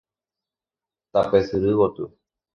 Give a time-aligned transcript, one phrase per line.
[1.11, 2.05] Tape ysyry gotyo.